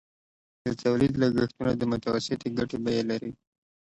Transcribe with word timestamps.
د 0.65 0.67
تولید 0.83 1.13
لګښتونه 1.21 1.71
د 1.75 1.81
متوسطې 1.91 2.49
ګټې 2.57 2.77
بیه 2.85 3.03
لري 3.11 3.31